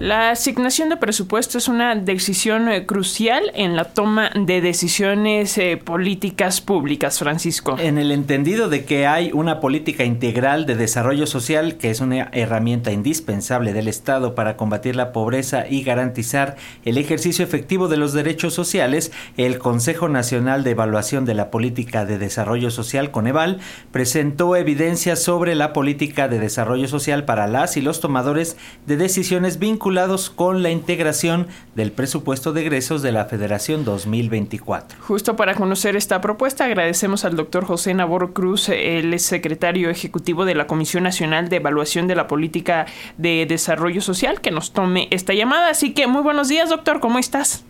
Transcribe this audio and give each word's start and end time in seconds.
La 0.00 0.30
asignación 0.30 0.88
de 0.88 0.96
presupuesto 0.96 1.58
es 1.58 1.68
una 1.68 1.94
decisión 1.94 2.70
eh, 2.70 2.86
crucial 2.86 3.52
en 3.54 3.76
la 3.76 3.84
toma 3.84 4.30
de 4.34 4.62
decisiones 4.62 5.58
eh, 5.58 5.76
políticas 5.76 6.62
públicas, 6.62 7.18
Francisco. 7.18 7.76
En 7.78 7.98
el 7.98 8.10
entendido 8.10 8.70
de 8.70 8.86
que 8.86 9.06
hay 9.06 9.30
una 9.30 9.60
política 9.60 10.04
integral 10.04 10.64
de 10.64 10.74
desarrollo 10.74 11.26
social 11.26 11.76
que 11.76 11.90
es 11.90 12.00
una 12.00 12.30
herramienta 12.32 12.92
indispensable 12.92 13.74
del 13.74 13.88
Estado 13.88 14.34
para 14.34 14.56
combatir 14.56 14.96
la 14.96 15.12
pobreza 15.12 15.68
y 15.68 15.82
garantizar 15.82 16.56
el 16.86 16.96
ejercicio 16.96 17.44
efectivo 17.44 17.86
de 17.88 17.98
los 17.98 18.14
derechos 18.14 18.54
sociales, 18.54 19.12
el 19.36 19.58
Consejo 19.58 20.08
Nacional 20.08 20.64
de 20.64 20.70
Evaluación 20.70 21.26
de 21.26 21.34
la 21.34 21.50
Política 21.50 22.06
de 22.06 22.16
Desarrollo 22.16 22.70
Social, 22.70 23.10
Coneval, 23.10 23.58
presentó 23.92 24.56
evidencias 24.56 25.22
sobre 25.22 25.54
la 25.54 25.74
política 25.74 26.26
de 26.26 26.38
desarrollo 26.38 26.88
social 26.88 27.26
para 27.26 27.46
las 27.46 27.76
y 27.76 27.82
los 27.82 28.00
tomadores 28.00 28.56
de 28.86 28.96
decisiones 28.96 29.58
vinculadas 29.58 29.89
con 30.36 30.62
la 30.62 30.70
integración 30.70 31.48
del 31.74 31.90
presupuesto 31.90 32.52
de 32.52 32.60
egresos 32.60 33.02
de 33.02 33.10
la 33.10 33.24
Federación 33.24 33.84
2024. 33.84 34.98
Justo 35.00 35.34
para 35.34 35.56
conocer 35.56 35.96
esta 35.96 36.20
propuesta, 36.20 36.64
agradecemos 36.64 37.24
al 37.24 37.34
doctor 37.34 37.64
José 37.64 37.92
Navarro 37.92 38.32
Cruz, 38.32 38.68
el 38.68 39.18
secretario 39.18 39.90
ejecutivo 39.90 40.44
de 40.44 40.54
la 40.54 40.68
Comisión 40.68 41.02
Nacional 41.02 41.48
de 41.48 41.56
Evaluación 41.56 42.06
de 42.06 42.14
la 42.14 42.28
Política 42.28 42.86
de 43.18 43.46
Desarrollo 43.46 44.00
Social, 44.00 44.40
que 44.40 44.52
nos 44.52 44.72
tome 44.72 45.08
esta 45.10 45.34
llamada. 45.34 45.70
Así 45.70 45.92
que 45.92 46.06
muy 46.06 46.22
buenos 46.22 46.46
días, 46.46 46.70
doctor, 46.70 47.00
¿cómo 47.00 47.18
estás? 47.18 47.64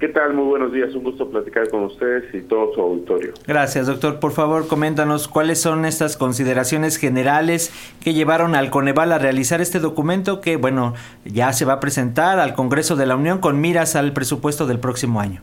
¿Qué 0.00 0.08
tal? 0.08 0.32
Muy 0.32 0.46
buenos 0.46 0.72
días. 0.72 0.94
Un 0.94 1.04
gusto 1.04 1.28
platicar 1.28 1.68
con 1.68 1.84
ustedes 1.84 2.34
y 2.34 2.40
todo 2.40 2.72
su 2.72 2.80
auditorio. 2.80 3.34
Gracias, 3.46 3.86
doctor. 3.86 4.18
Por 4.18 4.32
favor, 4.32 4.66
coméntanos 4.66 5.28
cuáles 5.28 5.60
son 5.60 5.84
estas 5.84 6.16
consideraciones 6.16 6.96
generales 6.96 7.70
que 8.02 8.14
llevaron 8.14 8.54
al 8.54 8.70
Coneval 8.70 9.12
a 9.12 9.18
realizar 9.18 9.60
este 9.60 9.78
documento 9.78 10.40
que, 10.40 10.56
bueno, 10.56 10.94
ya 11.26 11.52
se 11.52 11.66
va 11.66 11.74
a 11.74 11.80
presentar 11.80 12.38
al 12.38 12.54
Congreso 12.54 12.96
de 12.96 13.04
la 13.04 13.14
Unión 13.14 13.40
con 13.40 13.60
miras 13.60 13.94
al 13.94 14.14
presupuesto 14.14 14.66
del 14.66 14.78
próximo 14.78 15.20
año. 15.20 15.42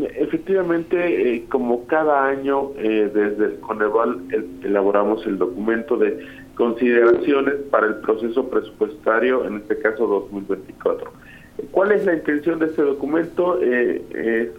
Efectivamente, 0.00 1.34
eh, 1.34 1.44
como 1.48 1.86
cada 1.86 2.24
año 2.24 2.70
eh, 2.76 3.10
desde 3.12 3.46
el 3.46 3.58
Coneval 3.58 4.20
elaboramos 4.62 5.26
el 5.26 5.38
documento 5.38 5.96
de 5.96 6.24
consideraciones 6.54 7.54
para 7.68 7.88
el 7.88 7.96
proceso 7.96 8.48
presupuestario, 8.48 9.44
en 9.44 9.56
este 9.56 9.76
caso 9.80 10.06
2024 10.06 11.25
¿Cuál 11.70 11.92
es 11.92 12.04
la 12.04 12.14
intención 12.14 12.58
de 12.58 12.66
este 12.66 12.82
documento? 12.82 13.58
Eh, 13.62 14.52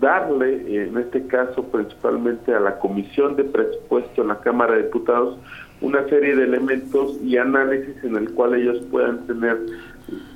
darle, 0.00 0.84
en 0.84 0.96
este 0.96 1.26
caso 1.26 1.64
principalmente 1.64 2.54
a 2.54 2.60
la 2.60 2.78
Comisión 2.78 3.36
de 3.36 3.44
Presupuesto 3.44 4.22
en 4.22 4.28
la 4.28 4.40
Cámara 4.40 4.76
de 4.76 4.84
Diputados, 4.84 5.38
una 5.80 6.08
serie 6.08 6.34
de 6.36 6.44
elementos 6.44 7.18
y 7.22 7.36
análisis 7.36 8.02
en 8.04 8.16
el 8.16 8.32
cual 8.32 8.54
ellos 8.54 8.82
puedan 8.90 9.26
tener 9.26 9.58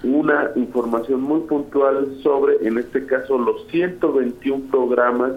una 0.02 0.50
información 0.56 1.22
muy 1.22 1.40
puntual 1.40 2.16
sobre, 2.22 2.66
en 2.66 2.78
este 2.78 3.06
caso, 3.06 3.38
los 3.38 3.66
121 3.68 4.64
programas 4.70 5.32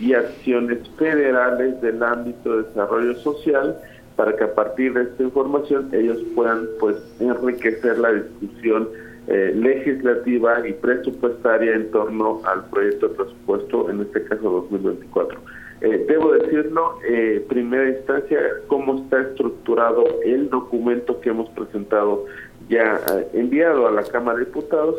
y 0.00 0.12
acciones 0.12 0.78
federales 0.98 1.80
del 1.80 2.02
ámbito 2.02 2.56
de 2.56 2.62
desarrollo 2.64 3.14
social, 3.16 3.76
para 4.16 4.36
que 4.36 4.44
a 4.44 4.54
partir 4.54 4.92
de 4.92 5.04
esta 5.04 5.22
información 5.22 5.88
ellos 5.92 6.18
puedan 6.34 6.66
pues 6.78 6.96
enriquecer 7.20 7.98
la 7.98 8.12
discusión 8.12 8.88
eh, 9.26 9.52
legislativa 9.54 10.66
y 10.66 10.72
presupuestaria 10.74 11.74
en 11.74 11.90
torno 11.90 12.40
al 12.44 12.64
proyecto 12.66 13.08
de 13.08 13.14
presupuesto, 13.14 13.90
en 13.90 14.00
este 14.02 14.22
caso 14.24 14.66
2024. 14.70 15.40
Eh, 15.84 16.02
debo 16.08 16.32
decirlo, 16.32 16.98
eh, 17.06 17.44
primera 17.46 17.90
instancia, 17.90 18.38
cómo 18.68 19.02
está 19.02 19.20
estructurado 19.20 20.04
el 20.24 20.48
documento 20.48 21.20
que 21.20 21.28
hemos 21.28 21.50
presentado 21.50 22.24
ya 22.70 23.00
eh, 23.12 23.28
enviado 23.34 23.86
a 23.86 23.90
la 23.90 24.02
Cámara 24.04 24.38
de 24.38 24.46
Diputados, 24.46 24.96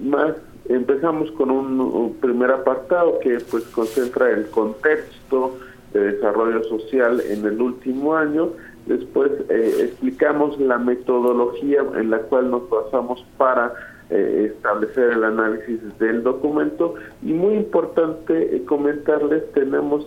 más 0.00 0.36
empezamos 0.68 1.32
con 1.32 1.50
un, 1.50 2.14
primer 2.20 2.52
apartado 2.52 3.18
que 3.18 3.38
pues 3.50 3.64
concentra 3.64 4.30
el 4.30 4.46
contexto 4.50 5.58
de 5.92 6.12
desarrollo 6.12 6.62
social 6.62 7.20
en 7.28 7.44
el 7.44 7.60
último 7.60 8.14
año, 8.14 8.50
Después 8.86 9.30
eh, 9.48 9.76
explicamos 9.80 10.58
la 10.58 10.78
metodología 10.78 11.84
en 11.96 12.10
la 12.10 12.18
cual 12.18 12.50
nos 12.50 12.68
basamos 12.68 13.24
para 13.36 13.72
eh, 14.10 14.52
establecer 14.52 15.12
el 15.12 15.24
análisis 15.24 15.80
del 15.98 16.22
documento 16.22 16.94
y 17.22 17.32
muy 17.32 17.54
importante 17.54 18.56
eh, 18.56 18.64
comentarles, 18.64 19.50
tenemos 19.52 20.06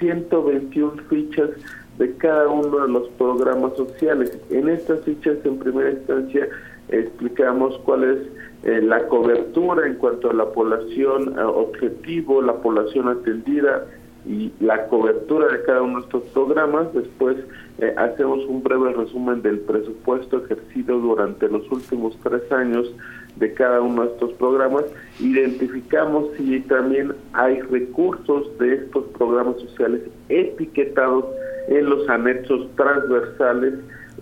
121 0.00 1.02
fichas 1.08 1.50
de 1.98 2.14
cada 2.16 2.48
uno 2.48 2.86
de 2.86 2.88
los 2.88 3.08
programas 3.10 3.76
sociales. 3.76 4.36
En 4.50 4.68
estas 4.68 5.02
fichas, 5.02 5.36
en 5.44 5.58
primera 5.58 5.90
instancia, 5.90 6.48
explicamos 6.88 7.78
cuál 7.84 8.04
es 8.04 8.82
la 8.84 9.06
cobertura 9.06 9.86
en 9.86 9.94
cuanto 9.94 10.30
a 10.30 10.34
la 10.34 10.46
población 10.46 11.38
objetivo, 11.38 12.42
la 12.42 12.54
población 12.54 13.08
atendida, 13.08 13.84
y 14.28 14.52
la 14.60 14.86
cobertura 14.88 15.48
de 15.48 15.62
cada 15.62 15.82
uno 15.82 16.00
de 16.00 16.04
estos 16.04 16.22
programas. 16.34 16.92
Después 16.92 17.38
eh, 17.78 17.94
hacemos 17.96 18.44
un 18.44 18.62
breve 18.62 18.92
resumen 18.92 19.40
del 19.40 19.60
presupuesto 19.60 20.44
ejercido 20.44 20.98
durante 20.98 21.48
los 21.48 21.68
últimos 21.72 22.16
tres 22.22 22.42
años 22.52 22.92
de 23.36 23.54
cada 23.54 23.80
uno 23.80 24.02
de 24.02 24.12
estos 24.12 24.34
programas. 24.34 24.84
Identificamos 25.18 26.26
si 26.36 26.60
también 26.60 27.14
hay 27.32 27.62
recursos 27.62 28.56
de 28.58 28.74
estos 28.74 29.06
programas 29.16 29.56
sociales 29.62 30.02
etiquetados 30.28 31.24
en 31.68 31.88
los 31.88 32.06
anexos 32.08 32.68
transversales 32.76 33.74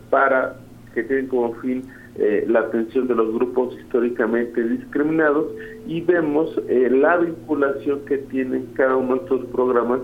para 0.09 0.57
que 0.95 1.03
tienen 1.03 1.27
como 1.27 1.53
fin 1.55 1.83
eh, 2.19 2.45
la 2.49 2.61
atención 2.61 3.07
de 3.09 3.15
los 3.15 3.33
grupos 3.35 3.75
históricamente 3.79 4.63
discriminados 4.63 5.47
y 5.87 6.01
vemos 6.01 6.51
eh, 6.69 6.89
la 6.91 7.19
vinculación 7.19 8.01
que 8.07 8.19
tienen 8.19 8.67
cada 8.75 8.97
uno 8.97 9.17
de 9.17 9.23
estos 9.23 9.45
programas 9.47 10.01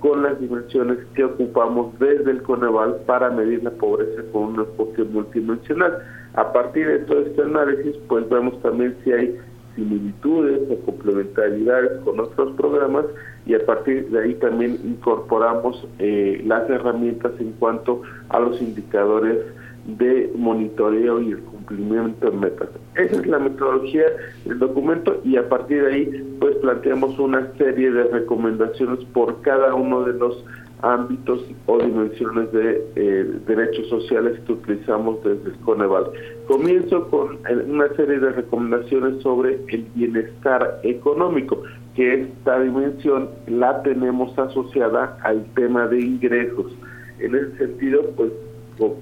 con 0.00 0.22
las 0.22 0.38
dimensiones 0.38 0.98
que 1.14 1.24
ocupamos 1.24 1.98
desde 1.98 2.30
el 2.30 2.42
Coneval 2.42 2.96
para 3.06 3.30
medir 3.30 3.64
la 3.64 3.70
pobreza 3.70 4.22
con 4.32 4.42
un 4.42 4.60
enfoque 4.60 5.02
multidimensional. 5.04 5.98
A 6.34 6.52
partir 6.52 6.86
de 6.86 6.98
todo 7.00 7.20
este 7.20 7.40
análisis, 7.40 7.96
pues 8.08 8.28
vemos 8.28 8.60
también 8.60 8.94
si 9.02 9.12
hay 9.12 9.38
similitudes 9.74 10.60
o 10.70 10.78
complementariedades 10.84 12.02
con 12.04 12.20
otros 12.20 12.54
programas 12.56 13.06
y 13.46 13.54
a 13.54 13.64
partir 13.64 14.10
de 14.10 14.22
ahí 14.22 14.34
también 14.34 14.78
incorporamos 14.84 15.86
eh, 15.98 16.42
las 16.44 16.68
herramientas 16.68 17.32
en 17.40 17.52
cuanto 17.52 18.02
a 18.28 18.40
los 18.40 18.60
indicadores 18.60 19.38
de 19.86 20.32
monitoreo 20.36 21.20
y 21.20 21.32
el 21.32 21.40
cumplimiento 21.40 22.30
de 22.30 22.36
metas. 22.36 22.68
Esa 22.96 23.20
es 23.20 23.26
la 23.26 23.38
metodología 23.38 24.04
del 24.44 24.58
documento 24.58 25.20
y 25.24 25.36
a 25.36 25.48
partir 25.48 25.82
de 25.84 25.92
ahí 25.92 26.36
pues 26.40 26.56
planteamos 26.56 27.18
una 27.18 27.52
serie 27.58 27.90
de 27.90 28.04
recomendaciones 28.04 29.04
por 29.12 29.40
cada 29.42 29.74
uno 29.74 30.04
de 30.04 30.14
los 30.14 30.44
ámbitos 30.84 31.40
o 31.66 31.78
dimensiones 31.78 32.52
de 32.52 32.84
eh, 32.94 33.24
derechos 33.46 33.88
sociales 33.88 34.38
que 34.46 34.52
utilizamos 34.52 35.22
desde 35.24 35.50
el 35.50 35.56
Coneval. 35.60 36.10
Comienzo 36.46 37.08
con 37.08 37.34
eh, 37.48 37.64
una 37.66 37.88
serie 37.94 38.18
de 38.18 38.30
recomendaciones 38.30 39.22
sobre 39.22 39.60
el 39.68 39.86
bienestar 39.94 40.80
económico, 40.82 41.62
que 41.94 42.22
esta 42.22 42.60
dimensión 42.60 43.30
la 43.46 43.82
tenemos 43.82 44.38
asociada 44.38 45.16
al 45.22 45.44
tema 45.54 45.86
de 45.86 46.00
ingresos. 46.00 46.72
En 47.18 47.34
ese 47.34 47.56
sentido, 47.56 48.02
pues 48.16 48.30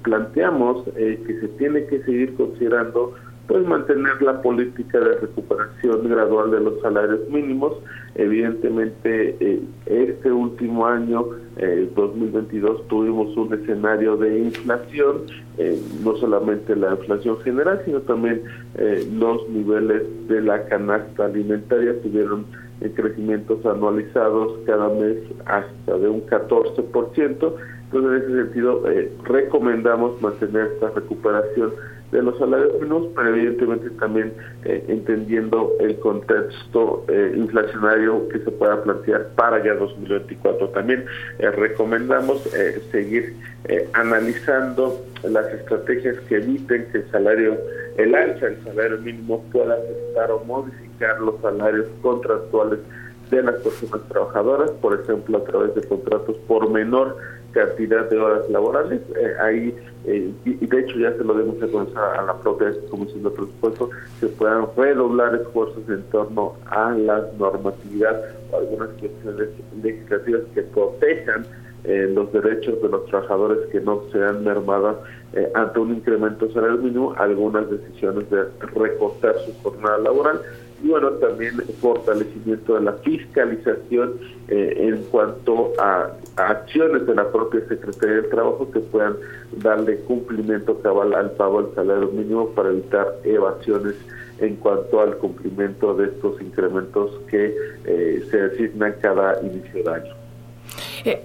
planteamos 0.03 0.85
eh, 0.95 1.21
que 1.25 1.39
se 1.39 1.47
tiene 1.49 1.85
que 1.85 2.03
seguir 2.03 2.35
considerando 2.35 3.13
pues 3.47 3.65
mantener 3.65 4.21
la 4.21 4.41
política 4.41 4.99
de 4.99 5.15
recuperación 5.15 6.07
gradual 6.07 6.51
de 6.51 6.61
los 6.61 6.81
salarios 6.81 7.27
mínimos. 7.29 7.73
Evidentemente, 8.15 9.35
eh, 9.39 9.61
este 9.85 10.31
último 10.31 10.87
año, 10.87 11.25
eh, 11.57 11.89
2022, 11.93 12.87
tuvimos 12.87 13.35
un 13.35 13.53
escenario 13.53 14.15
de 14.15 14.39
inflación, 14.39 15.23
eh, 15.57 15.79
no 16.03 16.15
solamente 16.17 16.75
la 16.75 16.91
inflación 16.91 17.37
general, 17.41 17.81
sino 17.85 17.99
también 18.01 18.41
los 19.19 19.47
niveles 19.49 20.03
de 20.27 20.41
la 20.41 20.65
canasta 20.65 21.25
alimentaria 21.25 21.93
tuvieron 22.01 22.45
crecimientos 22.95 23.63
anualizados 23.65 24.59
cada 24.65 24.89
mes 24.89 25.17
hasta 25.45 25.97
de 25.97 26.09
un 26.09 26.25
14%. 26.25 27.53
Entonces, 27.93 28.23
en 28.23 28.31
ese 28.31 28.43
sentido, 28.45 28.89
eh, 28.89 29.11
recomendamos 29.23 30.19
mantener 30.19 30.71
esta 30.73 30.89
recuperación 30.89 31.73
de 32.11 32.23
los 32.23 32.37
salarios 32.39 32.73
mínimos, 32.73 33.07
pero 33.15 33.35
evidentemente 33.35 33.89
también 33.91 34.33
eh, 34.65 34.83
entendiendo 34.87 35.73
el 35.79 35.99
contexto 35.99 37.05
eh, 37.07 37.33
inflacionario 37.35 38.27
que 38.29 38.39
se 38.39 38.49
pueda 38.49 38.81
plantear 38.81 39.27
para 39.35 39.63
ya 39.63 39.75
2024. 39.75 40.69
También 40.69 41.05
recomendamos 41.39 42.41
seguir 42.91 43.35
analizando 43.93 45.03
las 45.23 45.47
estrategias 45.53 46.17
que 46.27 46.37
eviten 46.37 46.87
que 46.91 46.99
el 46.99 47.11
salario, 47.11 47.57
el 47.97 48.13
alza 48.15 48.47
del 48.47 48.63
salario 48.63 48.97
mínimo 48.99 49.43
pueda 49.51 49.75
afectar 49.75 50.31
o 50.31 50.43
modificar 50.45 51.19
los 51.21 51.39
salarios 51.41 51.87
contractuales 52.01 52.79
de 53.31 53.41
las 53.41 53.55
personas 53.55 54.01
trabajadoras, 54.09 54.71
por 54.81 54.99
ejemplo, 54.99 55.37
a 55.37 55.43
través 55.43 55.73
de 55.73 55.83
contratos 55.83 56.35
por 56.47 56.69
menor 56.69 57.17
cantidad 57.53 58.09
de 58.09 58.17
horas 58.17 58.49
laborales. 58.49 59.01
Eh, 59.15 59.33
ahí, 59.41 59.75
eh, 60.05 60.31
y, 60.45 60.65
de 60.65 60.79
hecho 60.79 60.99
ya 60.99 61.13
se 61.13 61.23
lo 61.23 61.33
debemos 61.33 61.57
a 61.95 62.21
la 62.23 62.33
propia 62.39 62.73
Comisión 62.89 63.23
de 63.23 63.29
Presupuesto, 63.29 63.89
se 64.19 64.27
puedan 64.27 64.65
redoblar 64.75 65.35
esfuerzos 65.35 65.83
en 65.87 66.03
torno 66.03 66.55
a 66.65 66.91
la 66.91 67.25
normatividad 67.37 68.21
o 68.51 68.57
algunas 68.57 68.89
cuestiones 68.99 69.49
legislativas 69.81 70.41
que 70.53 70.61
protejan 70.63 71.45
eh, 71.85 72.11
los 72.13 72.31
derechos 72.31 72.81
de 72.81 72.89
los 72.89 73.05
trabajadores 73.05 73.59
que 73.71 73.79
no 73.81 74.03
sean 74.11 74.43
mermadas 74.43 74.97
ante 75.55 75.79
un 75.79 75.95
incremento 75.95 76.47
salarial 76.51 76.77
mínimo, 76.77 77.15
algunas 77.17 77.67
decisiones 77.67 78.29
de 78.29 78.43
recortar 78.75 79.33
su 79.39 79.51
jornada 79.63 79.97
laboral 79.97 80.39
y 80.83 80.89
bueno, 80.89 81.11
también 81.11 81.55
fortalecimiento 81.79 82.75
de 82.75 82.81
la 82.81 82.93
fiscalización 82.93 84.15
eh, 84.49 84.73
en 84.77 85.01
cuanto 85.03 85.71
a, 85.79 86.11
acciones 86.35 87.07
de 87.07 87.15
la 87.15 87.31
propia 87.31 87.61
Secretaría 87.69 88.17
del 88.17 88.29
Trabajo 88.29 88.69
que 88.69 88.81
puedan 88.81 89.15
darle 89.57 89.99
cumplimiento 89.99 90.77
cabal 90.79 91.13
al 91.13 91.31
pago 91.31 91.61
del 91.63 91.75
salario 91.75 92.09
mínimo 92.09 92.49
para 92.49 92.69
evitar 92.69 93.07
evasiones 93.23 93.95
en 94.39 94.57
cuanto 94.57 94.99
al 94.99 95.15
cumplimiento 95.17 95.93
de 95.95 96.07
estos 96.07 96.41
incrementos 96.41 97.11
que 97.29 97.55
eh, 97.85 98.27
se 98.29 98.41
asignan 98.41 98.95
cada 99.01 99.41
inicio 99.41 99.83
de 99.83 99.89
año. 99.89 100.22
Eh, 101.05 101.23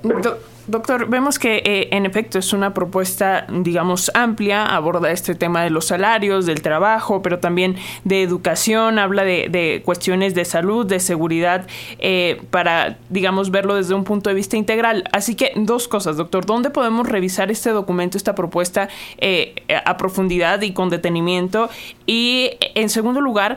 Doctor, 0.68 1.08
vemos 1.08 1.38
que 1.38 1.62
eh, 1.64 1.88
en 1.92 2.04
efecto 2.04 2.38
es 2.38 2.52
una 2.52 2.74
propuesta, 2.74 3.46
digamos, 3.48 4.10
amplia, 4.12 4.66
aborda 4.66 5.10
este 5.10 5.34
tema 5.34 5.62
de 5.62 5.70
los 5.70 5.86
salarios, 5.86 6.44
del 6.44 6.60
trabajo, 6.60 7.22
pero 7.22 7.38
también 7.38 7.76
de 8.04 8.22
educación, 8.22 8.98
habla 8.98 9.24
de, 9.24 9.80
cuestiones 9.86 10.34
de 10.34 10.44
salud, 10.44 10.84
de 10.84 11.00
seguridad, 11.00 11.66
eh, 12.00 12.42
para, 12.50 12.98
digamos, 13.08 13.50
verlo 13.50 13.76
desde 13.76 13.94
un 13.94 14.04
punto 14.04 14.28
de 14.28 14.34
vista 14.34 14.58
integral. 14.58 15.04
Así 15.10 15.36
que 15.36 15.52
dos 15.56 15.88
cosas, 15.88 16.18
doctor, 16.18 16.44
¿dónde 16.44 16.68
podemos 16.68 17.08
revisar 17.08 17.50
este 17.50 17.70
documento, 17.70 18.18
esta 18.18 18.34
propuesta 18.34 18.90
eh, 19.16 19.54
a 19.86 19.96
profundidad 19.96 20.60
y 20.60 20.74
con 20.74 20.90
detenimiento? 20.90 21.70
Y 22.04 22.50
en 22.74 22.90
segundo 22.90 23.22
lugar, 23.22 23.56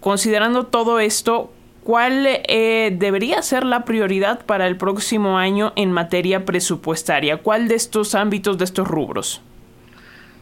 considerando 0.00 0.66
todo 0.66 1.00
esto, 1.00 1.52
¿cuál 1.86 2.26
eh, 2.26 2.94
debería 2.98 3.40
ser 3.42 3.64
la 3.64 3.84
prioridad 3.84 4.44
para 4.44 4.66
el 4.66 4.76
próximo 4.76 5.38
año 5.38 5.72
en 5.76 5.92
materia 5.92 6.44
presupuestaria? 6.44 7.36
¿Cuál 7.36 7.68
de 7.68 7.76
estos 7.76 8.16
ámbitos, 8.16 8.58
de 8.58 8.64
estos 8.64 8.88
rubros? 8.88 9.40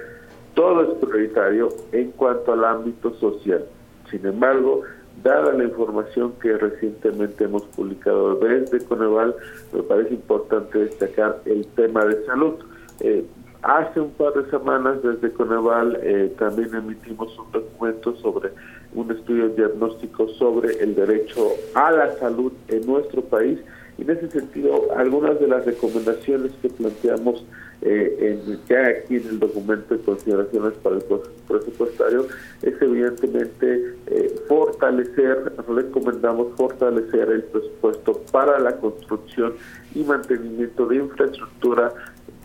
todo 0.55 0.81
es 0.81 0.97
prioritario 0.97 1.69
en 1.91 2.11
cuanto 2.11 2.53
al 2.53 2.65
ámbito 2.65 3.13
social. 3.15 3.63
Sin 4.09 4.25
embargo, 4.25 4.81
dada 5.23 5.53
la 5.53 5.65
información 5.65 6.33
que 6.41 6.57
recientemente 6.57 7.43
hemos 7.43 7.63
publicado 7.65 8.35
desde 8.35 8.83
Coneval, 8.85 9.35
me 9.71 9.83
parece 9.83 10.15
importante 10.15 10.79
destacar 10.79 11.41
el 11.45 11.67
tema 11.75 12.05
de 12.05 12.25
salud. 12.25 12.55
Eh, 13.01 13.23
Hace 13.63 13.99
un 13.99 14.11
par 14.11 14.33
de 14.33 14.49
semanas 14.51 15.01
desde 15.01 15.33
Coneval 15.33 15.99
eh, 16.03 16.33
también 16.37 16.73
emitimos 16.75 17.37
un 17.39 17.51
documento 17.51 18.15
sobre 18.17 18.51
un 18.93 19.11
estudio 19.11 19.49
diagnóstico 19.49 20.27
sobre 20.29 20.75
el 20.81 20.95
derecho 20.95 21.49
a 21.73 21.91
la 21.91 22.15
salud 22.17 22.53
en 22.67 22.85
nuestro 22.85 23.21
país. 23.23 23.59
Y 23.97 24.03
en 24.03 24.11
ese 24.11 24.29
sentido 24.29 24.93
algunas 24.95 25.39
de 25.39 25.47
las 25.47 25.65
recomendaciones 25.65 26.51
que 26.61 26.69
planteamos 26.69 27.43
eh, 27.81 28.41
en, 28.45 28.59
ya 28.67 28.87
aquí 28.87 29.17
en 29.17 29.27
el 29.27 29.39
documento 29.39 29.95
de 29.95 30.03
consideraciones 30.03 30.73
para 30.83 30.95
el 30.95 31.03
presupuestario 31.47 32.27
es 32.61 32.81
evidentemente 32.81 33.95
eh, 34.07 34.35
fortalecer, 34.47 35.51
recomendamos 35.67 36.55
fortalecer 36.55 37.29
el 37.29 37.43
presupuesto 37.43 38.21
para 38.31 38.59
la 38.59 38.77
construcción 38.77 39.53
y 39.93 40.03
mantenimiento 40.03 40.85
de 40.87 40.95
infraestructura 40.97 41.93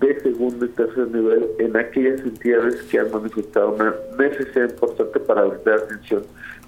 de 0.02 0.20
segundo 0.20 0.66
y 0.66 0.68
tercer 0.70 1.08
nivel 1.08 1.48
en 1.58 1.76
aquellas 1.76 2.20
entidades 2.20 2.82
que 2.82 2.98
han 2.98 3.10
manifestado 3.12 3.72
una 3.72 3.94
necesidad 4.18 4.68
importante 4.68 5.20
para 5.20 5.44
brindar 5.44 5.78
atención 5.78 6.24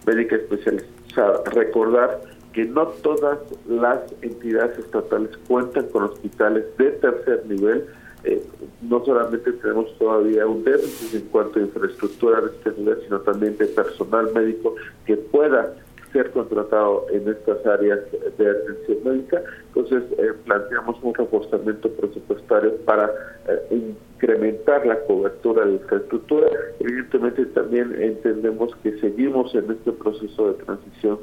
médica 0.07 0.37
especializada. 0.37 1.43
Recordar 1.53 2.21
que 2.53 2.65
no 2.65 2.87
todas 2.87 3.41
las 3.69 4.01
entidades 4.23 4.79
estatales 4.79 5.37
cuentan 5.49 5.89
con 5.89 6.05
hospitales 6.05 6.65
de 6.79 6.91
tercer 6.93 7.45
nivel. 7.47 7.87
Eh, 8.23 8.43
no 8.83 9.05
solamente 9.05 9.53
tenemos 9.53 9.99
todavía 9.99 10.47
un 10.47 10.63
déficit 10.63 11.23
en 11.23 11.29
cuanto 11.29 11.59
a 11.59 11.63
infraestructura 11.63 12.41
de 12.41 12.47
este 12.47 12.81
nivel, 12.81 12.99
sino 13.03 13.21
también 13.21 13.59
de 13.59 13.67
personal 13.67 14.33
médico 14.33 14.77
que 15.05 15.17
pueda 15.17 15.75
ser 16.15 16.31
contratado 16.31 17.07
en 17.11 17.29
estas 17.29 17.67
áreas 17.67 17.99
de 18.39 18.51
atención 18.51 18.99
médica. 19.05 19.43
Entonces, 19.67 20.05
eh, 20.17 20.33
planteamos 20.45 20.97
un 21.03 21.13
reforzamiento 21.13 21.91
presupuestario 21.91 22.77
para 22.87 23.11
eh, 23.49 23.93
incrementar 24.17 24.87
la 24.87 24.99
cobertura 25.01 25.67
de 25.67 25.73
infraestructura. 25.73 26.47
Evidentemente, 26.79 27.45
también 27.47 27.95
entendemos 28.01 28.75
que 28.83 28.97
seguimos 29.01 29.55
en 29.57 29.71
este 29.73 29.93
proceso 29.93 30.53
de 30.53 30.65
transición 30.65 31.19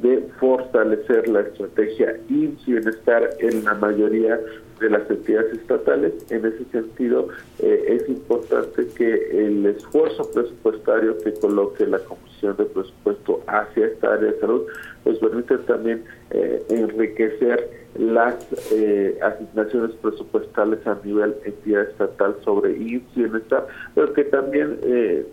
de 0.00 0.28
fortalecer 0.38 1.28
la 1.28 1.40
estrategia 1.40 2.16
y 2.28 2.46
bienestar 2.64 3.28
en 3.40 3.64
la 3.64 3.74
mayoría 3.74 4.38
de 4.82 4.90
las 4.90 5.08
entidades 5.08 5.52
estatales. 5.54 6.12
En 6.30 6.44
ese 6.44 6.64
sentido, 6.70 7.28
eh, 7.60 7.84
es 7.88 8.08
importante 8.08 8.86
que 8.96 9.46
el 9.46 9.64
esfuerzo 9.66 10.28
presupuestario 10.32 11.16
que 11.18 11.32
coloque 11.34 11.86
la 11.86 12.00
Comisión 12.00 12.56
de 12.56 12.64
Presupuesto 12.64 13.42
hacia 13.46 13.86
esta 13.86 14.14
área 14.14 14.32
de 14.32 14.40
salud, 14.40 14.62
pues 15.04 15.18
permite 15.18 15.58
también 15.58 16.04
eh, 16.30 16.62
enriquecer 16.68 17.82
las 17.96 18.36
eh, 18.72 19.18
asignaciones 19.22 19.92
presupuestales 19.96 20.84
a 20.86 20.98
nivel 21.04 21.34
entidad 21.44 21.82
estatal 21.82 22.34
sobre 22.42 22.72
y 22.72 23.04
bienestar, 23.14 23.66
pero 23.94 24.12
que 24.14 24.24
también 24.24 24.78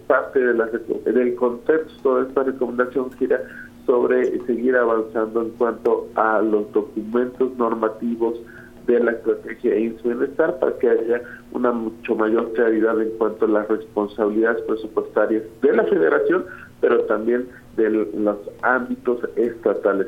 parte 0.07 0.39
de 0.39 0.53
la, 0.53 0.65
del 0.65 1.35
contexto 1.35 2.17
de 2.17 2.27
esta 2.27 2.43
recomendación 2.43 3.11
gira 3.13 3.41
sobre 3.85 4.45
seguir 4.45 4.75
avanzando 4.75 5.41
en 5.41 5.49
cuanto 5.51 6.09
a 6.15 6.41
los 6.41 6.71
documentos 6.73 7.57
normativos 7.57 8.39
de 8.93 9.03
la 9.03 9.11
estrategia 9.11 9.71
de 9.71 9.95
bienestar 10.03 10.59
para 10.59 10.77
que 10.79 10.89
haya 10.89 11.21
una 11.51 11.71
mucho 11.71 12.15
mayor 12.15 12.51
claridad 12.53 12.99
en 13.01 13.09
cuanto 13.17 13.45
a 13.45 13.49
las 13.49 13.67
responsabilidades 13.67 14.61
presupuestarias 14.63 15.43
de 15.61 15.73
la 15.73 15.83
federación, 15.85 16.45
pero 16.81 17.03
también 17.05 17.47
de 17.77 17.89
los 17.89 18.37
ámbitos 18.61 19.19
estatales. 19.35 20.07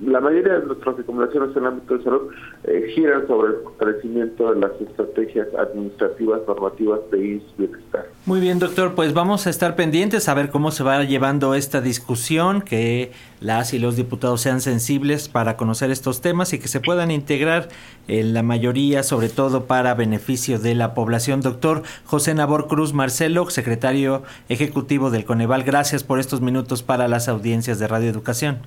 La 0.00 0.20
mayoría 0.20 0.60
de 0.60 0.66
nuestras 0.66 0.96
recomendaciones 0.96 1.56
en 1.56 1.62
el 1.62 1.68
ámbito 1.68 1.98
de 1.98 2.04
salud 2.04 2.30
eh, 2.64 2.92
giran 2.94 3.26
sobre 3.26 3.54
el 3.54 3.62
fortalecimiento 3.62 4.52
de 4.52 4.60
las 4.60 4.72
estrategias 4.80 5.48
administrativas 5.58 6.40
normativas 6.46 7.00
de 7.10 7.42
bienestar. 7.58 8.06
Muy 8.26 8.40
bien, 8.40 8.58
doctor, 8.58 8.94
pues 8.94 9.12
vamos 9.12 9.46
a 9.46 9.50
estar 9.50 9.76
pendientes 9.76 10.28
a 10.28 10.34
ver 10.34 10.50
cómo 10.50 10.70
se 10.70 10.84
va 10.84 11.02
llevando 11.02 11.54
esta 11.54 11.80
discusión, 11.80 12.62
que 12.62 13.12
las 13.40 13.74
y 13.74 13.78
los 13.78 13.96
diputados 13.96 14.40
sean 14.40 14.60
sensibles 14.60 15.28
para 15.28 15.56
conocer 15.56 15.90
estos 15.90 16.20
temas 16.20 16.52
y 16.52 16.58
que 16.58 16.68
se 16.68 16.80
puedan 16.80 17.10
integrar 17.10 17.68
en 18.06 18.34
la 18.34 18.42
mayoría, 18.42 19.02
sobre 19.02 19.28
todo 19.28 19.64
para 19.64 19.94
beneficio 19.94 20.58
de 20.58 20.74
la 20.74 20.94
población. 20.94 21.40
Doctor 21.40 21.82
José 22.04 22.34
Nabor 22.34 22.68
Cruz 22.68 22.92
Marcelo, 22.94 23.50
secretario 23.50 24.22
ejecutivo 24.48 25.10
del 25.10 25.24
Coneval, 25.24 25.64
gracias 25.64 26.04
por 26.04 26.20
estos 26.20 26.40
minutos 26.40 26.82
para 26.82 27.08
las 27.08 27.28
audiencias 27.28 27.78
de 27.78 27.88
Radio 27.88 28.10
Educación. 28.10 28.58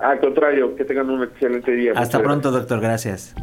Al 0.00 0.20
contrario, 0.20 0.74
que 0.76 0.84
tengan 0.84 1.10
un 1.10 1.22
excelente 1.22 1.72
día. 1.72 1.92
Hasta 1.96 2.22
pronto, 2.22 2.50
doctor. 2.50 2.80
Gracias. 2.80 3.34